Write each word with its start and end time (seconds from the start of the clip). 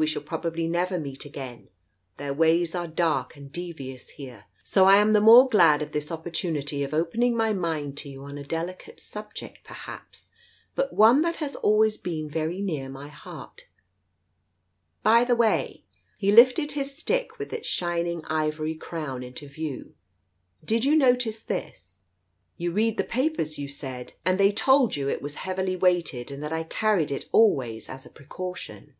We 0.00 0.06
shall 0.06 0.22
probably 0.22 0.68
never 0.68 0.96
meet 0.96 1.24
again— 1.24 1.70
their 2.18 2.32
ways 2.32 2.72
are 2.72 2.86
dark 2.86 3.34
and 3.34 3.50
devious 3.50 4.10
here, 4.10 4.44
so 4.62 4.84
I 4.84 4.98
am 4.98 5.12
the 5.12 5.20
more 5.20 5.48
glad 5.48 5.82
of 5.82 5.90
this 5.90 6.08
oppor 6.10 6.30
tunity 6.30 6.84
of 6.84 6.94
opening 6.94 7.36
my 7.36 7.52
mind 7.52 7.98
to 7.98 8.08
you 8.08 8.22
on 8.22 8.38
a 8.38 8.44
delicate 8.44 9.02
subject, 9.02 9.64
perhaps, 9.64 10.30
but 10.76 10.92
one 10.92 11.22
that 11.22 11.38
has 11.38 11.56
always 11.56 11.96
been 11.96 12.30
very 12.30 12.60
near 12.60 12.88
my 12.88 13.08
heart. 13.08 13.66
By 15.02 15.24
the 15.24 15.34
way 15.34 15.82
"—he 16.16 16.30
lifted 16.30 16.70
his 16.70 16.96
stick 16.96 17.36
with 17.40 17.52
its 17.52 17.66
shining 17.66 18.24
ivory 18.26 18.76
crown 18.76 19.24
into 19.24 19.48
view. 19.48 19.96
"Did 20.64 20.84
you 20.84 20.94
notice 20.94 21.42
this? 21.42 22.02
You 22.56 22.70
read 22.70 22.98
the 22.98 23.02
papers, 23.02 23.58
you 23.58 23.66
said, 23.66 24.12
and 24.24 24.38
they 24.38 24.52
told 24.52 24.94
you 24.94 25.08
it 25.08 25.20
was 25.22 25.34
heavily 25.42 25.74
weighted 25.74 26.30
and 26.30 26.40
that 26.44 26.52
I 26.52 26.62
carried 26.62 27.10
it 27.10 27.28
always 27.32 27.88
as 27.90 28.06
a 28.06 28.10
pre 28.10 28.26
caution. 28.26 28.94